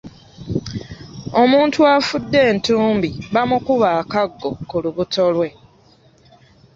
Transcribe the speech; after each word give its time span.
Omuntu 1.41 1.79
afudde 1.95 2.39
entumbi 2.51 3.09
bamukuba 3.33 3.87
akaggo 4.01 4.49
ku 4.69 4.75
lubuto 4.83 5.23
lwe. 5.35 5.49